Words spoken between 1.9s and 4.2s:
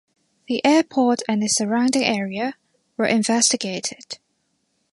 area were investigated.